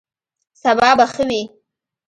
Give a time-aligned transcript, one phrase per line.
[0.61, 1.41] سبا به ښه وي